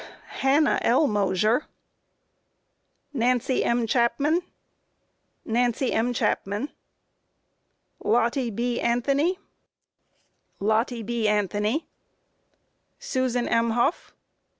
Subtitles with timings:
[0.01, 0.33] A.
[0.39, 1.05] Hannah L.
[1.05, 1.59] Mosher.
[1.59, 1.67] Q.
[3.13, 3.85] Nancy M.
[3.85, 4.37] Chapman?
[4.37, 4.41] A.
[5.51, 6.11] Nancy M.
[6.11, 6.69] Chapman.
[8.01, 8.09] Q.
[8.11, 8.79] Lottie B.
[8.81, 9.37] Anthony?
[10.59, 10.63] A.
[10.63, 11.27] Lottie B.
[11.27, 11.81] Anthony.
[11.81, 11.87] Q.
[12.97, 13.69] Susan M.
[13.69, 14.15] Hough?